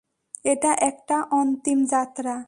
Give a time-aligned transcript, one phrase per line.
[0.43, 2.35] এটা একটা অন্তিম যাত্রা।